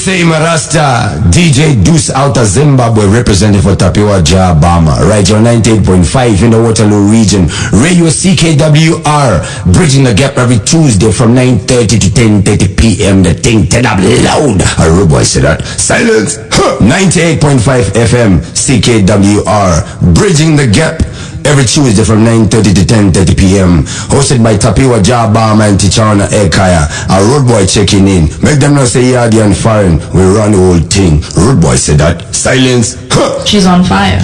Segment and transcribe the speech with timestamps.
[0.00, 4.96] Say say Marasta, DJ Deuce out Zimbabwe representing for Tapiwa Jabama.
[5.06, 7.42] Right, on 98.5 in the Waterloo region.
[7.70, 13.22] Radio CKWR, bridging the gap every Tuesday from 9.30 to 10.30 p.m.
[13.22, 14.60] The thing turn up loud.
[14.80, 15.64] A rude boy said that.
[15.66, 16.38] Silence.
[16.60, 16.76] Huh.
[16.82, 17.56] 98.5
[17.96, 21.00] FM, CKWR, bridging the gap
[21.46, 23.82] every Tuesday from 9.30 to 10.30 p.m.
[24.12, 26.84] Hosted by Tapiwa Jabama and Tichana Ekaya.
[27.08, 28.24] A road boy checking in.
[28.42, 29.98] Make them not say Yadi and foreign.
[30.12, 31.22] We run the whole thing.
[31.46, 32.34] Road boy said that.
[32.34, 32.98] Silence.
[33.48, 34.20] She's on fire.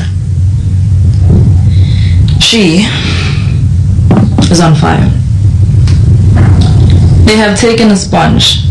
[2.41, 2.85] She
[4.53, 5.11] is on fire.
[7.27, 8.63] They have taken a sponge,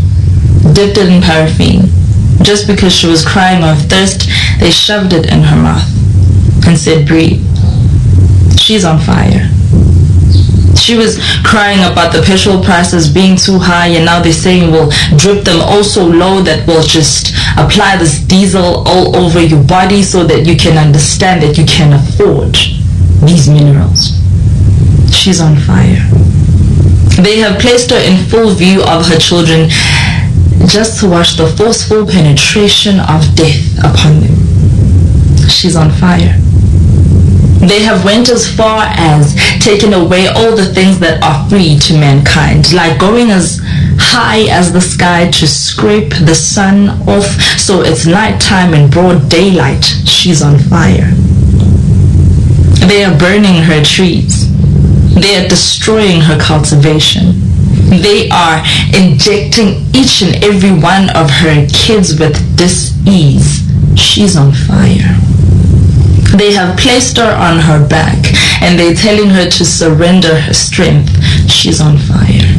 [0.74, 1.92] dipped it in paraffin.
[2.42, 4.30] Just because she was crying of thirst,
[4.60, 5.86] they shoved it in her mouth
[6.66, 7.44] and said, breathe.
[8.58, 9.52] She's on fire.
[10.76, 14.92] She was crying about the petrol prices being too high and now they're saying we'll
[15.18, 20.04] drip them oh so low that we'll just apply this diesel all over your body
[20.04, 22.54] so that you can understand that you can afford
[23.28, 24.20] these minerals.
[25.12, 26.06] She's on fire.
[27.22, 29.70] They have placed her in full view of her children
[30.68, 34.36] just to watch the forceful penetration of death upon them.
[35.48, 36.38] She's on fire.
[37.66, 41.98] They have went as far as taking away all the things that are free to
[41.98, 43.60] mankind, like going as
[43.98, 47.26] high as the sky to scrape the sun off
[47.58, 49.84] so it's nighttime in broad daylight.
[50.06, 51.12] She's on fire.
[52.88, 54.45] They are burning her trees.
[55.16, 57.42] They are destroying her cultivation.
[57.90, 58.62] They are
[58.94, 63.64] injecting each and every one of her kids with dis-ease.
[63.96, 65.16] She's on fire.
[66.36, 68.18] They have placed her on her back
[68.62, 71.12] and they're telling her to surrender her strength.
[71.50, 72.52] She's on fire.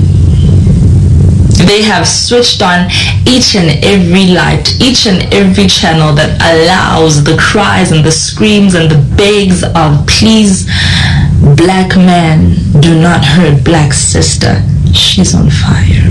[1.66, 2.88] They have switched on
[3.26, 8.74] each and every light, each and every channel that allows the cries and the screams
[8.74, 10.66] and the begs of please
[11.54, 14.62] Black man, do not hurt black sister.
[14.92, 16.10] She's on fire.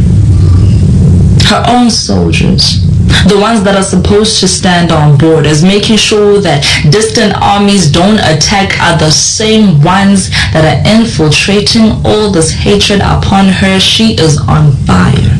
[1.50, 2.82] Her own soldiers,
[3.28, 8.20] the ones that are supposed to stand on borders, making sure that distant armies don't
[8.20, 13.80] attack are the same ones that are infiltrating all this hatred upon her.
[13.80, 15.36] She is on fire.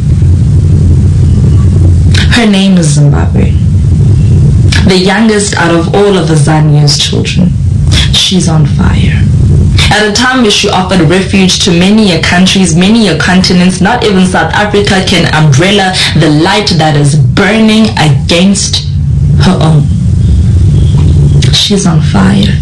[2.36, 3.52] Her name is Zimbabwe,
[4.88, 7.50] the youngest out of all of Azania's children.
[8.14, 9.24] She's on fire.
[9.92, 14.04] At a time where she offered refuge to many a countries, many a continents, not
[14.04, 18.88] even South Africa can umbrella the light that is burning against
[19.46, 19.84] her own.
[21.54, 22.60] She's on fire.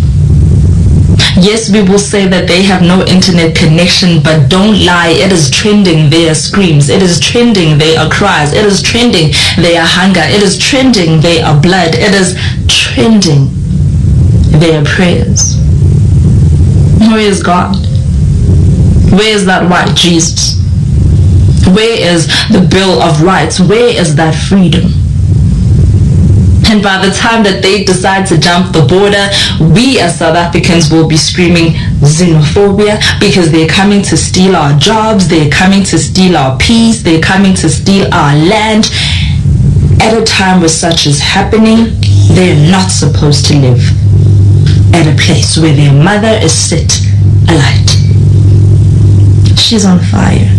[1.35, 5.09] Yes, we will say that they have no internet connection, but don't lie.
[5.09, 6.89] It is trending their screams.
[6.89, 8.53] It is trending their cries.
[8.53, 10.21] It is trending their hunger.
[10.21, 11.95] It is trending their blood.
[11.95, 12.37] It is
[12.67, 13.49] trending
[14.59, 15.62] their prayers.
[17.11, 17.75] Where is God?
[19.11, 20.57] Where is that white Jesus?
[21.67, 23.59] Where is the Bill of Rights?
[23.59, 24.91] Where is that freedom?
[26.71, 29.29] And by the time that they decide to jump the border,
[29.73, 35.27] we as South Africans will be screaming xenophobia because they're coming to steal our jobs,
[35.27, 38.89] they're coming to steal our peace, they're coming to steal our land.
[40.01, 41.95] At a time where such is happening,
[42.33, 44.02] they're not supposed to live
[44.93, 47.01] at a place where their mother is set
[47.49, 47.89] alight.
[49.57, 50.49] She's on fire.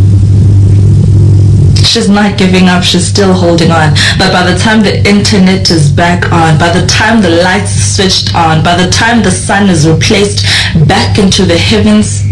[1.87, 3.95] She's not giving up, she's still holding on.
[4.19, 8.35] But by the time the internet is back on, by the time the lights switched
[8.35, 10.45] on, by the time the sun is replaced
[10.89, 12.23] back into the heavens,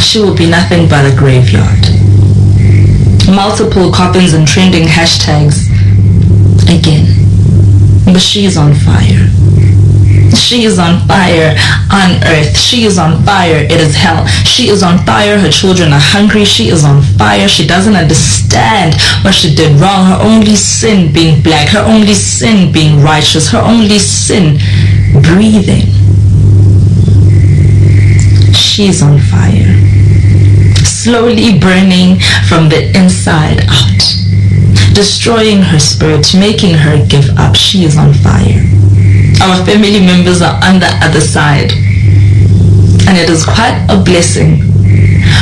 [0.00, 1.84] she will be nothing but a graveyard.
[3.26, 5.66] Multiple coffins and trending hashtags
[6.70, 7.06] again.
[8.04, 9.28] But she is on fire.
[10.36, 11.56] She is on fire
[11.90, 12.56] on earth.
[12.58, 13.64] She is on fire.
[13.64, 14.26] It is hell.
[14.44, 15.38] She is on fire.
[15.38, 16.44] Her children are hungry.
[16.44, 17.48] She is on fire.
[17.48, 18.94] She doesn't understand
[19.24, 20.06] what she did wrong.
[20.06, 21.68] Her only sin being black.
[21.68, 23.50] Her only sin being righteous.
[23.50, 24.58] Her only sin
[25.22, 25.88] breathing.
[28.52, 29.74] She's on fire.
[30.84, 34.94] Slowly burning from the inside out.
[34.94, 37.54] Destroying her spirit, making her give up.
[37.54, 38.77] She is on fire
[39.40, 41.72] our family members are on the other side.
[43.08, 44.60] And it is quite a blessing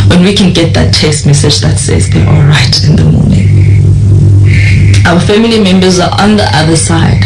[0.08, 3.48] when we can get that text message that says they're all right in the morning.
[5.06, 7.22] Our family members are on the other side.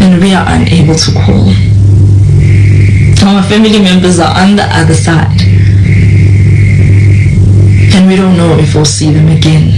[0.00, 1.52] And we are unable to call.
[3.28, 5.40] Our family members are on the other side.
[7.92, 9.68] And we don't know if we'll see them again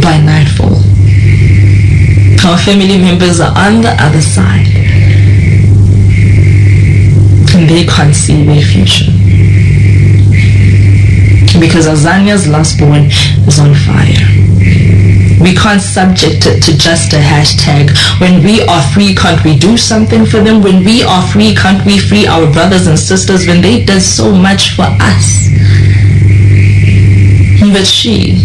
[0.00, 0.93] by nightfall.
[2.44, 4.68] Our family members are on the other side.
[7.56, 9.10] And they can't see their future.
[11.58, 13.06] Because Azania's last born
[13.48, 14.28] is on fire.
[15.40, 17.96] We can't subject it to just a hashtag.
[18.20, 20.60] When we are free, can't we do something for them?
[20.60, 24.32] When we are free, can't we free our brothers and sisters when they did so
[24.34, 25.48] much for us?
[27.72, 28.36] But she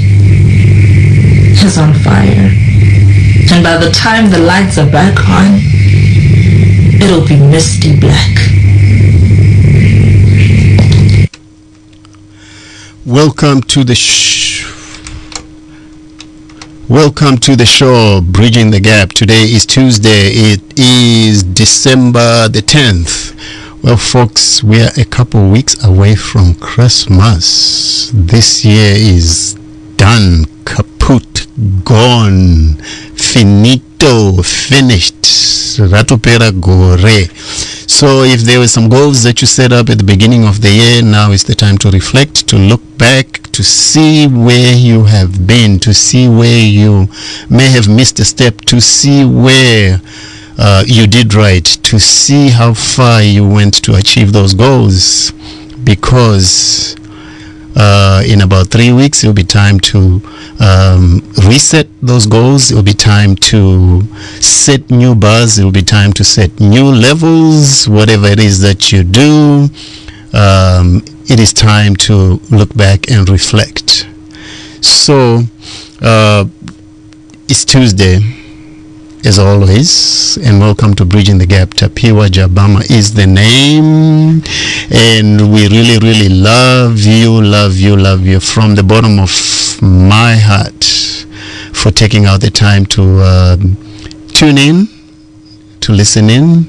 [1.61, 2.68] is on fire.
[3.51, 5.59] And by the time the lights are back on,
[7.01, 8.37] it'll be misty black.
[13.05, 14.65] Welcome to the sh-
[16.87, 19.09] Welcome to the show Bridging the Gap.
[19.13, 20.29] Today is Tuesday.
[20.31, 23.33] It is December the 10th.
[23.83, 28.11] Well, folks, we are a couple weeks away from Christmas.
[28.13, 29.55] This year is
[29.97, 31.47] done, kaput,
[31.83, 32.68] gone,
[33.31, 35.21] finito, finished.
[35.79, 37.29] Ratopera gore.
[37.87, 40.71] So if there were some goals that you set up at the beginning of the
[40.71, 45.45] year, now is the time to reflect, to look back, to see where you have
[45.45, 47.07] been, to see where you
[47.49, 50.01] may have missed a step, to see where
[50.57, 55.31] uh, you did right, to see how far you went to achieve those goals.
[55.83, 56.95] Because
[57.75, 60.21] uh, in about three weeks, it'll be time to
[60.59, 62.71] um, reset those goals.
[62.71, 64.01] It'll be time to
[64.41, 65.59] set new bars.
[65.59, 67.87] It'll be time to set new levels.
[67.87, 69.69] Whatever it is that you do,
[70.33, 74.07] um, it is time to look back and reflect.
[74.81, 75.41] So,
[76.01, 76.45] uh,
[77.47, 78.38] it's Tuesday
[79.25, 81.69] as always, and welcome to Bridging the Gap.
[81.69, 84.41] Tapiwa Jabama is the name,
[84.91, 89.29] and we really, really love you, love you, love you from the bottom of
[89.81, 90.83] my heart
[91.73, 93.57] for taking out the time to uh,
[94.29, 94.87] tune in,
[95.81, 96.63] to listen in,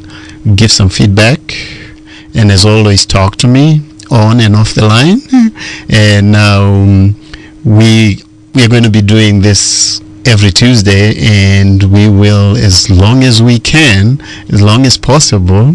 [0.56, 1.40] give some feedback,
[2.34, 3.80] and as always, talk to me
[4.10, 5.20] on and off the line.
[5.88, 7.14] and um,
[7.64, 8.22] we
[8.54, 13.42] we are going to be doing this every Tuesday, and we will, as long as
[13.42, 15.74] we can, as long as possible,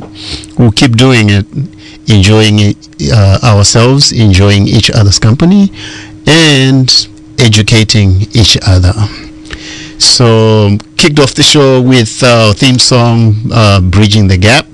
[0.57, 1.45] we'll keep doing it,
[2.07, 2.77] enjoying it
[3.11, 5.71] uh, ourselves, enjoying each other's company,
[6.27, 7.07] and
[7.39, 8.93] educating each other.
[9.97, 14.67] So, kicked off the show with our theme song, uh, "Bridging the Gap."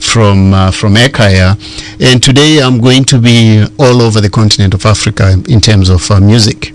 [0.00, 1.56] From uh, from Ekaya,
[2.00, 6.10] and today I'm going to be all over the continent of Africa in terms of
[6.10, 6.72] uh, music,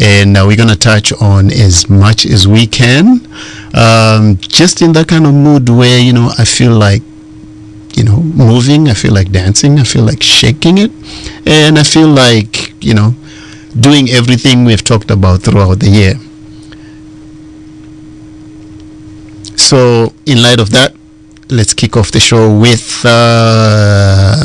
[0.00, 3.26] and uh, we're going to touch on as much as we can,
[3.74, 7.02] um, just in that kind of mood where you know I feel like
[7.96, 10.92] you know moving, I feel like dancing, I feel like shaking it,
[11.46, 13.14] and I feel like you know
[13.80, 16.14] doing everything we've talked about throughout the year.
[19.56, 20.94] So, in light of that,
[21.50, 23.02] let's kick off the show with.
[23.04, 24.36] Uh,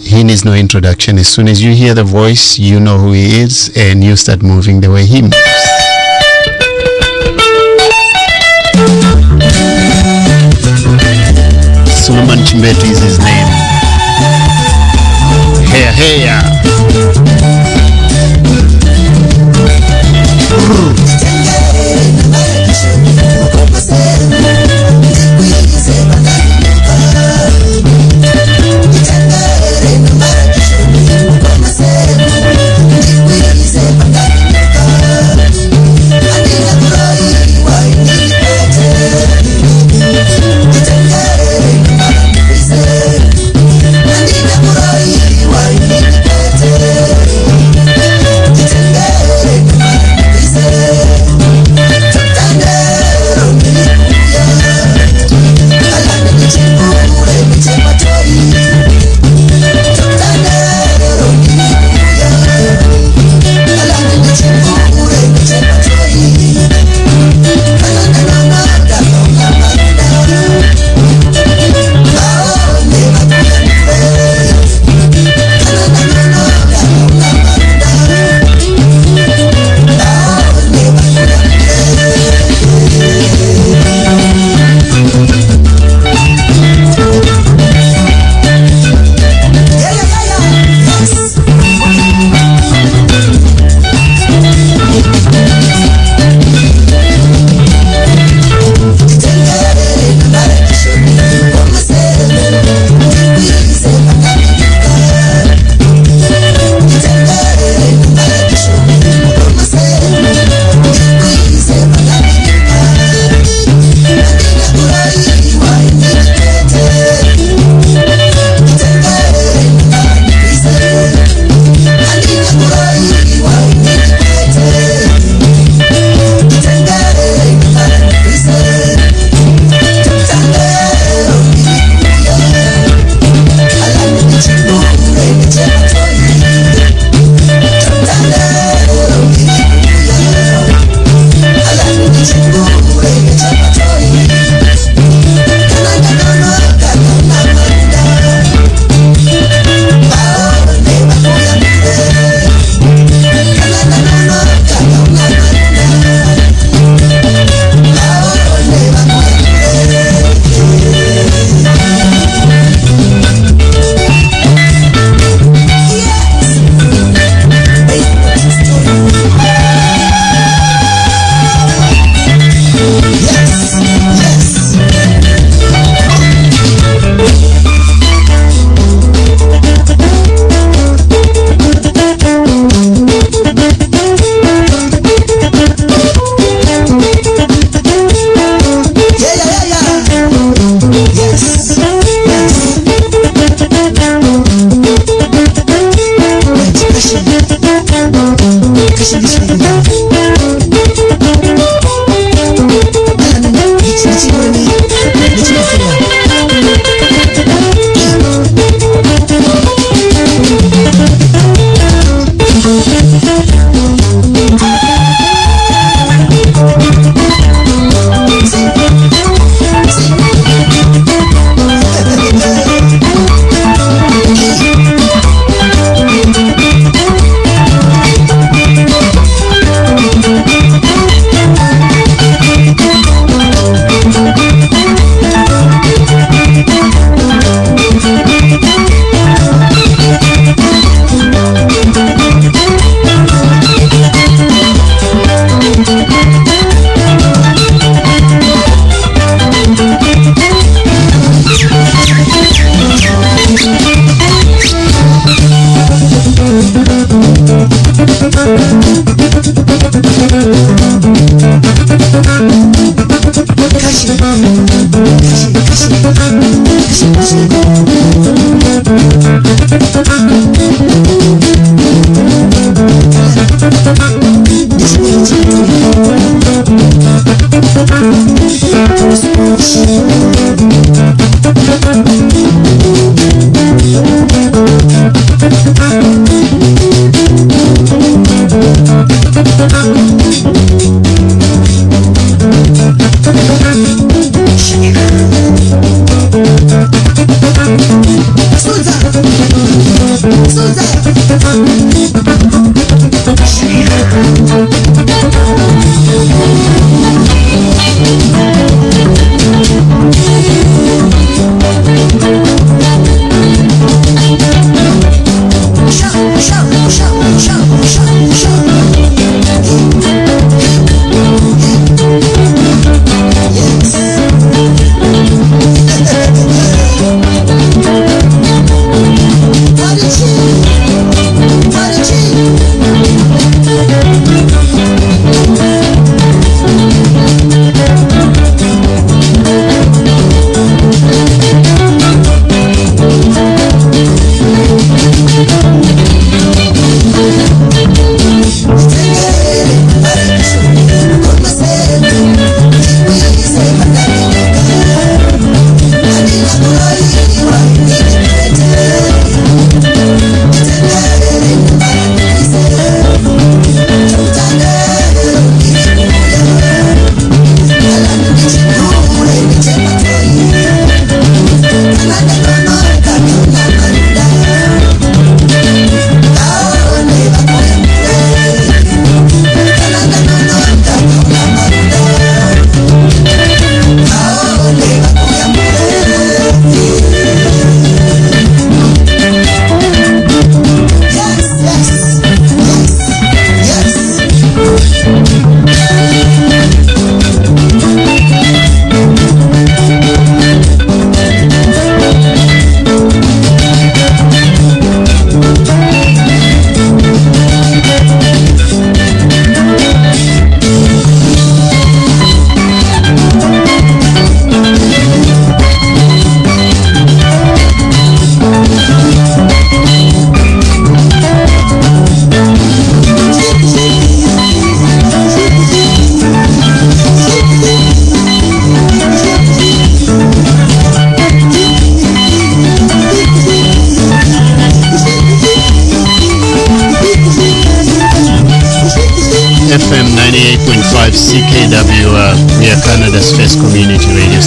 [0.00, 1.18] he needs no introduction.
[1.18, 4.42] As soon as you hear the voice, you know who he is, and you start
[4.42, 5.36] moving the way he moves.
[12.04, 13.46] Suleiman is his name.
[15.70, 16.60] Hey, hey,
[20.50, 20.99] Thank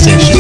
[0.04, 0.33] station.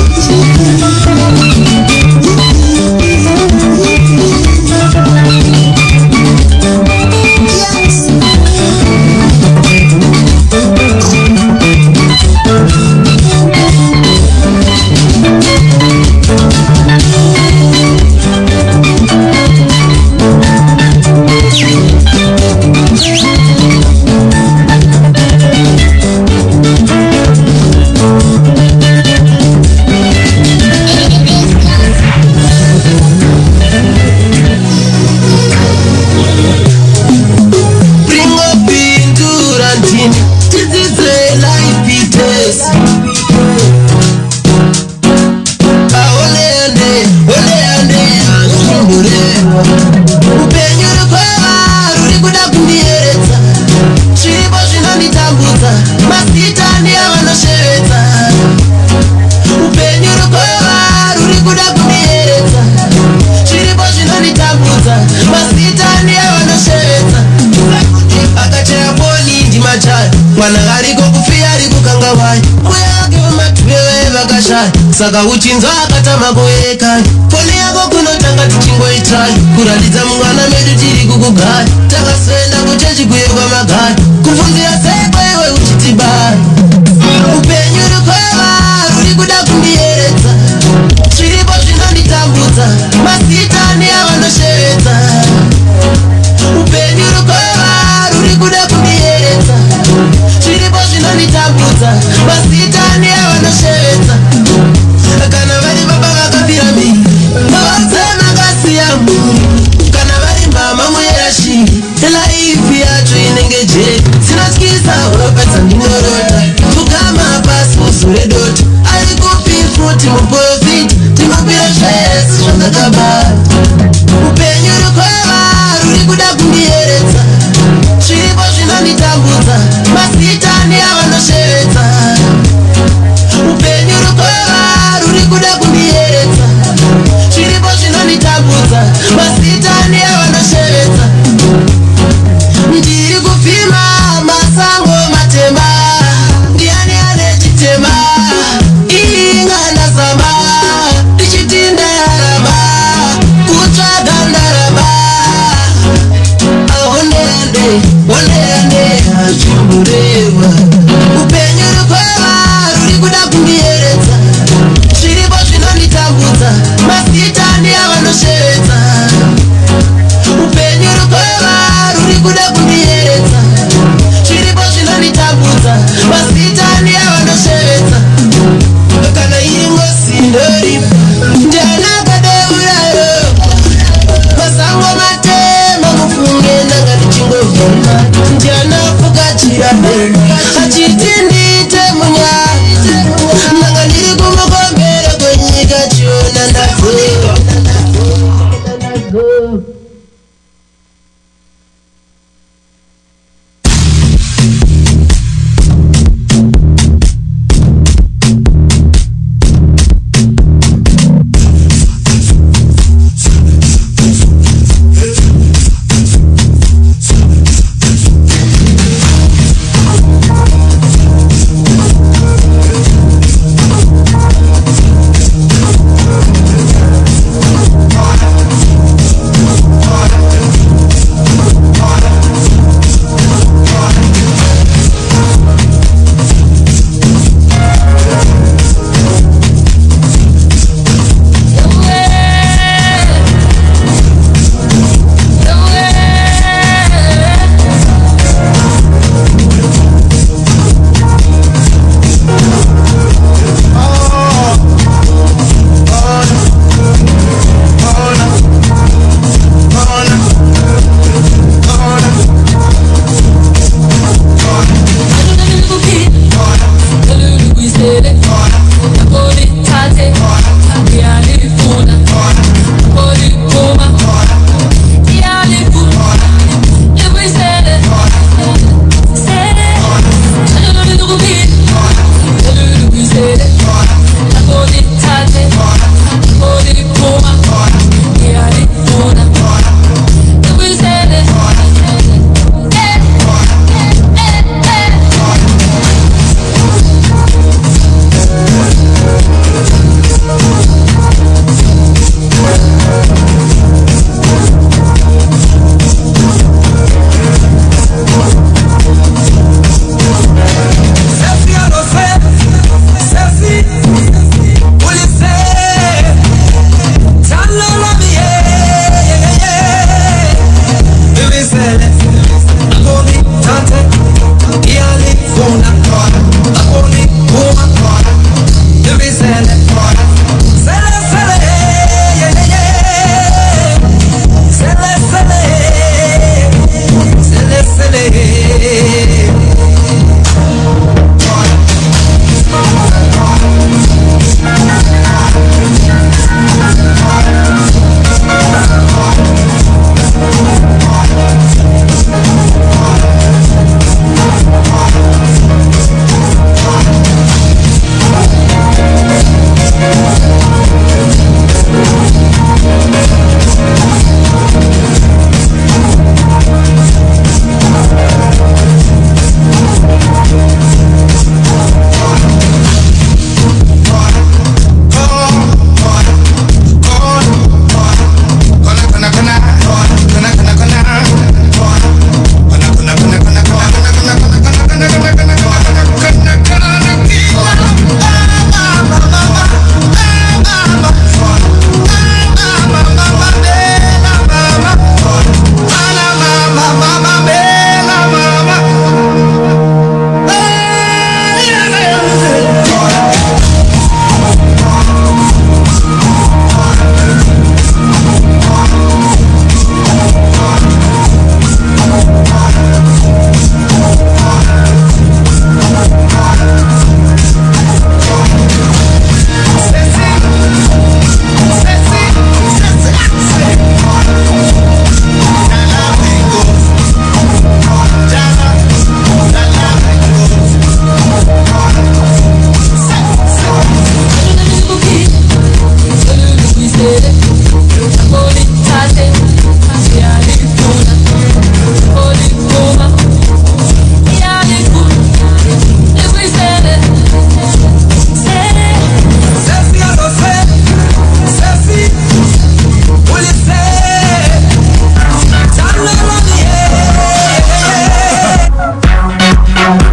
[75.43, 75.72] 金泽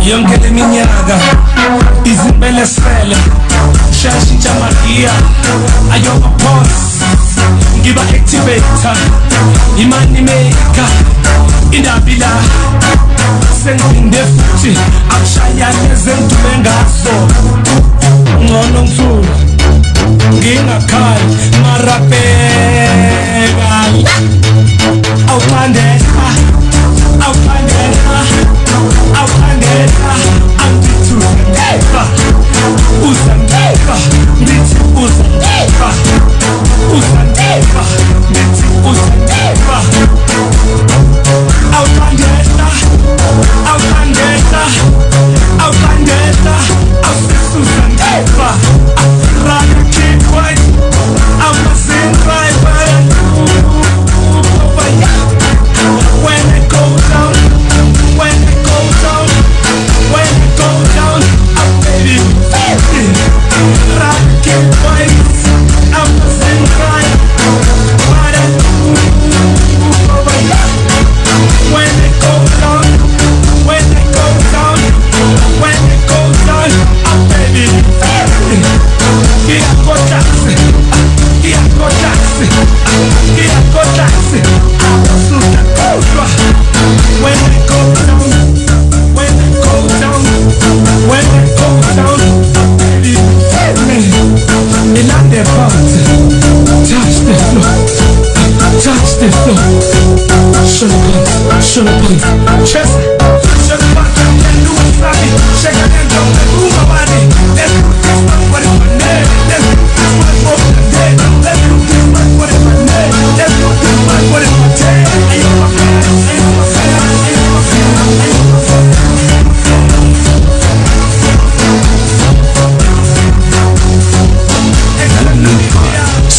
[0.09, 1.17] yonke leminyaka
[2.05, 3.17] izimpele sele
[4.03, 5.13] shashintsha amagiya
[5.93, 7.05] ayobaphosi
[7.79, 8.97] ngiba-activator
[9.77, 10.91] imanimaker
[11.73, 12.31] indabila
[13.63, 14.73] sengiphinde futhi
[15.11, 17.17] akushayane ezendume ngazo
[18.43, 19.35] ngcono msulu
[20.33, 22.81] ngingakhali marabhekala
[25.31, 26.27] awuqandela
[27.25, 28.19] awuqandela
[29.19, 30.13] awuphandela
[30.65, 31.31] angithuza
[33.09, 33.95] uzandeva
[34.43, 34.77] ngithi
[49.45, 49.90] rana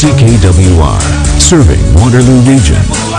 [0.01, 0.99] CKWR,
[1.39, 3.10] serving Waterloo Region.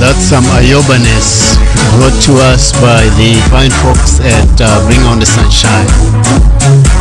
[0.00, 1.56] That's some Ayobanes
[1.96, 5.88] brought to us by the fine folks at uh, Bring On the Sunshine.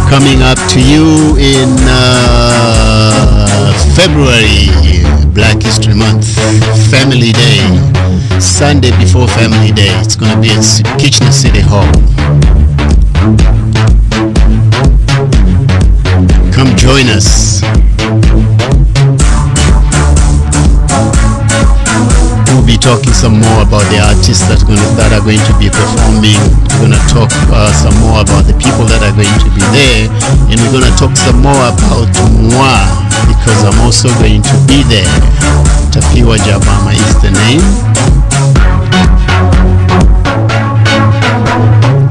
[0.10, 4.71] Coming up to you in uh, February,
[5.34, 6.27] Black History Month,
[6.89, 7.60] Family Day,
[8.39, 9.91] Sunday before Family Day.
[9.99, 10.63] It's gonna be at
[10.99, 11.91] Kitchener City Hall.
[16.53, 17.62] Come join us.
[22.65, 25.69] We'll be talking some more about the artists that, gonna, that are going to be
[25.69, 26.34] performing.
[26.82, 29.62] We're going to talk uh, some more about the people that are going to be
[29.69, 30.10] there.
[30.49, 32.82] And we're going to talk some more about moi
[33.30, 35.06] because I'm also going to be there.
[35.93, 37.62] Tapiwa Jabama is the name.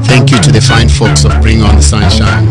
[0.07, 2.47] Thank you to the fine folks of Bring On the Sunshine.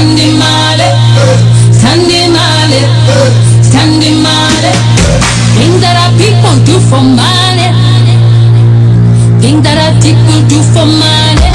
[0.00, 0.88] standing male,
[1.76, 2.88] standing male,
[3.62, 4.72] standing male.
[5.56, 7.68] Things that our people do for money,
[9.42, 11.50] things that people do for money.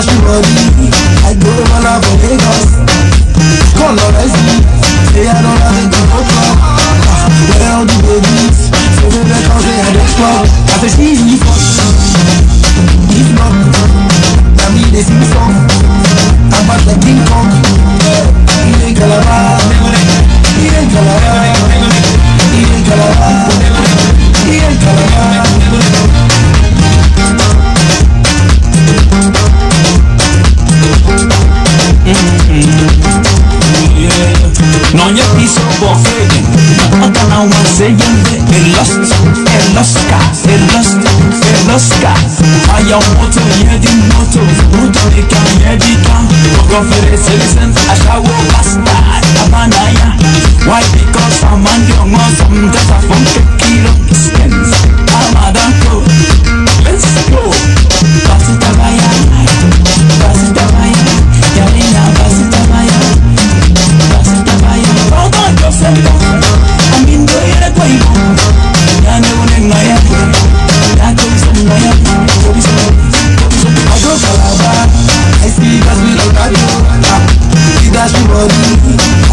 [0.00, 0.88] Body,
[1.20, 1.84] I go for
[3.84, 4.48] on SC,
[5.12, 6.00] say I don't have to go
[6.32, 6.56] club.
[7.52, 10.48] Where all the babies, so they make us say I don't.
[10.48, 11.36] I say see me
[13.36, 13.52] not,
[14.56, 15.60] now me they sing song.
[15.60, 17.52] I'm back like King Kong.
[18.64, 19.60] He ain't Calabar,
[20.56, 20.88] he ain't
[22.48, 22.88] he ain't
[24.48, 25.41] he ain't.
[34.94, 36.44] Nonya piso bofegen
[37.04, 39.14] Otana waseyende Elost,
[39.56, 40.18] eloska,
[40.54, 40.98] elost,
[41.48, 42.12] eloska
[42.76, 44.40] Aya moto yedi moto
[44.76, 46.16] Moto dika yedi ka
[46.56, 50.08] Koko fere citizen Ashawo bastard Abanaya
[50.66, 50.82] Why?
[50.92, 54.72] Because I'm on your ngosam Dasa funke kilo Skins
[55.08, 56.04] Amadako
[56.84, 57.42] Let's go.
[58.28, 58.81] Basitabaya Basitabaya
[65.82, 66.10] solo
[66.96, 68.18] Ambindo yere kwa ibu
[69.02, 69.98] Nyane une ngaya
[70.96, 71.92] Nyako isa ngaya
[73.92, 74.88] I go Calabar
[75.44, 76.64] I see that's me like I do
[77.82, 78.62] See that's me body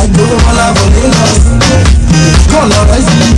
[0.01, 1.45] I go Calabar Lagos
[2.51, 3.33] Color I see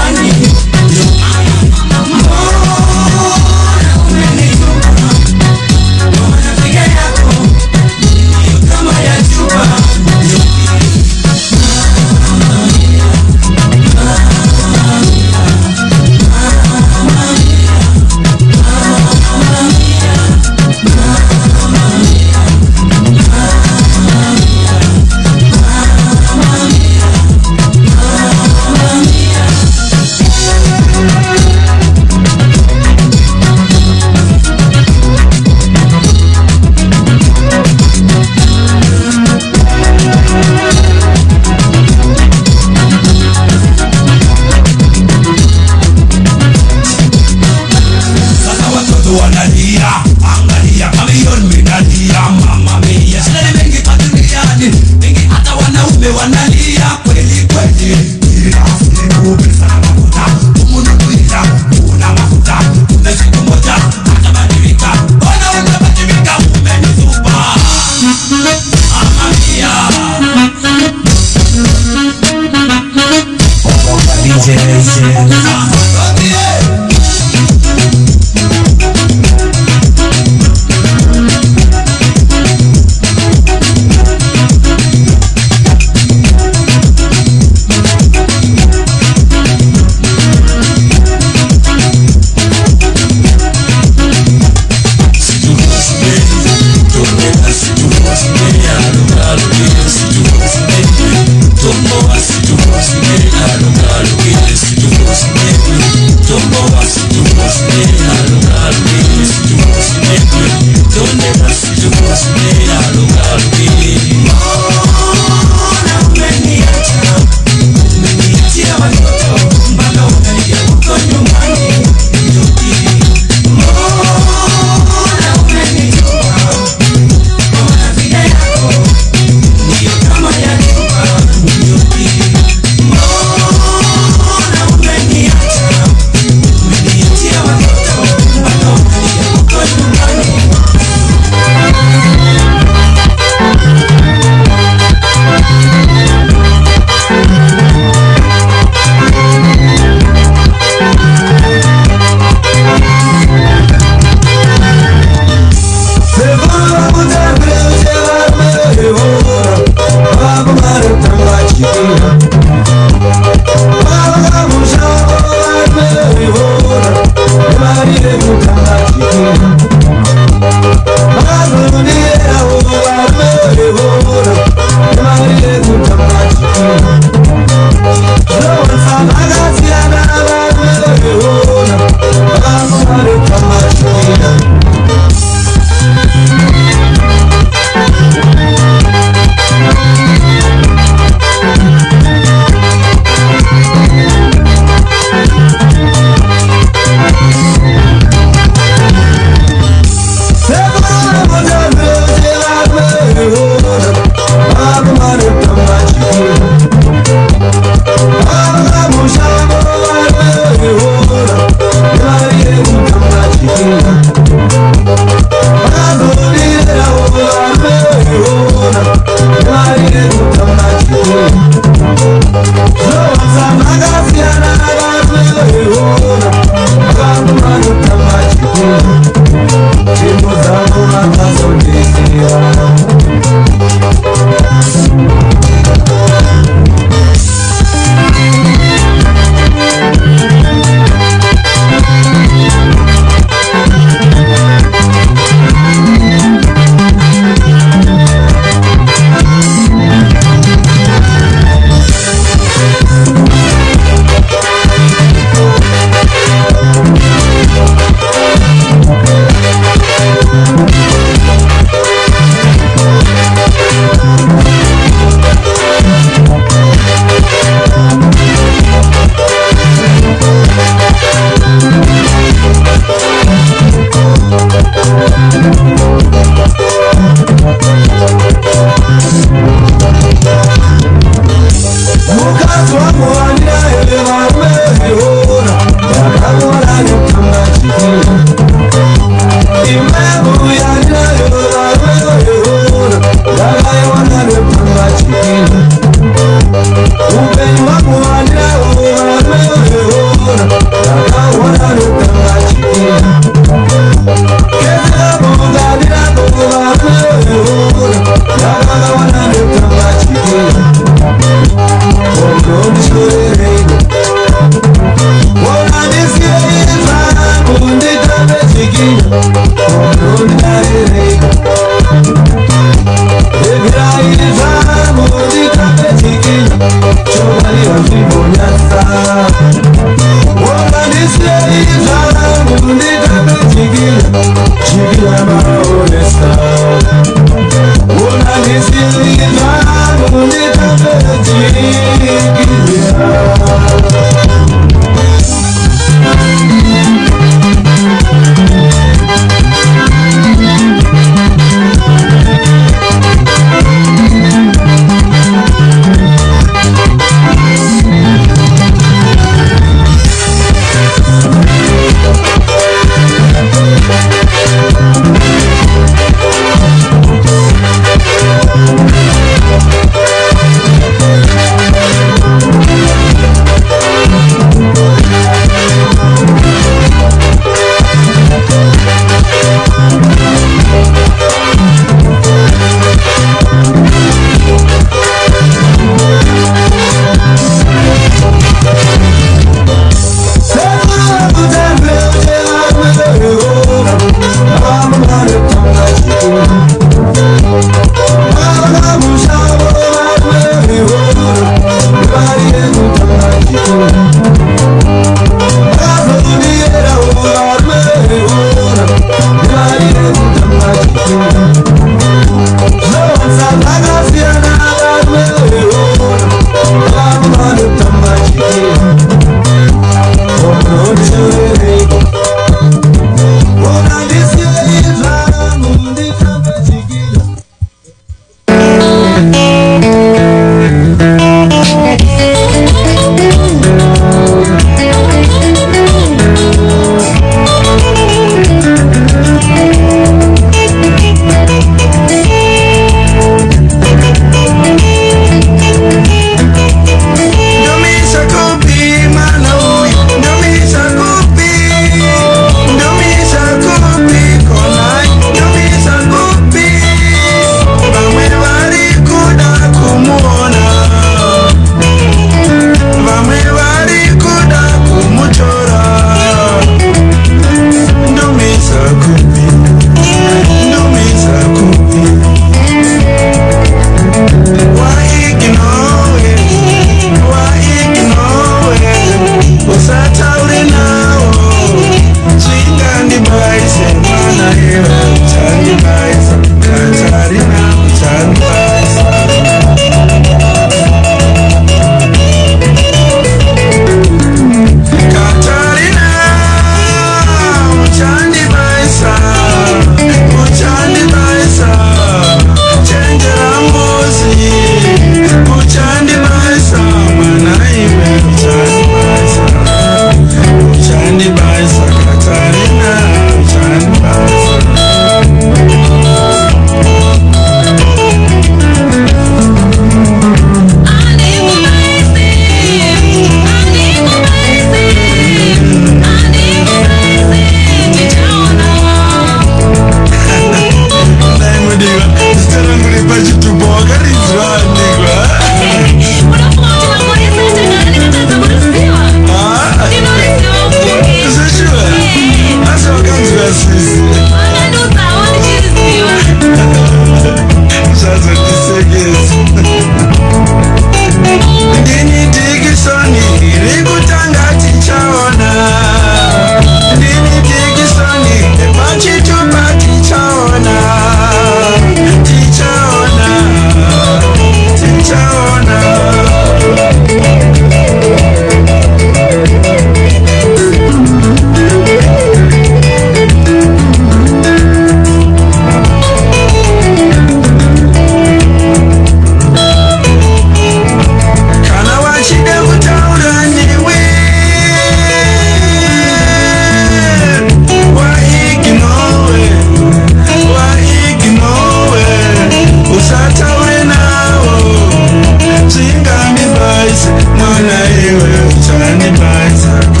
[597.37, 600.00] Moonlight, you will turn it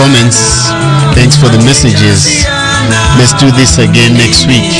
[0.00, 0.72] comments.
[1.12, 2.48] Thanks for the messages.
[3.20, 4.72] Let's do this again next week.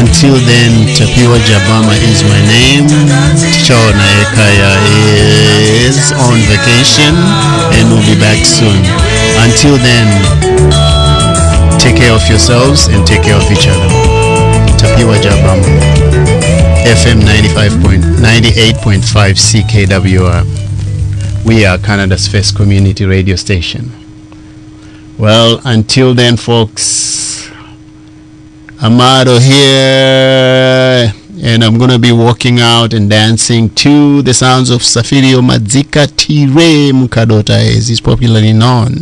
[0.00, 2.88] Until then, Tapiwa Jabama is my name.
[3.36, 4.72] Ticha Naekaya
[5.84, 7.12] is on vacation
[7.76, 8.80] and will be back soon.
[9.44, 10.08] Until then,
[11.76, 13.88] take care of yourselves and take care of each other.
[14.80, 15.68] Tapiwa Jabama.
[16.88, 20.63] FM 95.98.5 CKWR.
[21.44, 23.90] We are Canada's first community radio station.
[25.18, 27.50] Well, until then, folks,
[28.82, 35.40] Amado here, and I'm gonna be walking out and dancing to the sounds of Safirio
[35.40, 38.94] Mazika Tire Mukadota, as he's popularly known.